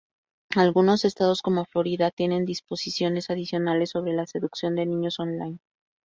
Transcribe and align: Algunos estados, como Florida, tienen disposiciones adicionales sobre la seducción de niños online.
Algunos 0.55 1.05
estados, 1.05 1.43
como 1.43 1.63
Florida, 1.65 2.09
tienen 2.09 2.43
disposiciones 2.47 3.29
adicionales 3.29 3.91
sobre 3.91 4.13
la 4.13 4.25
seducción 4.25 4.73
de 4.75 4.87
niños 4.87 5.19
online. 5.19 5.59